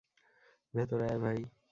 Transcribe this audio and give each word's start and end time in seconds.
ভেতরে 0.73 1.05
আয়, 1.07 1.19
ভাই! 1.23 1.39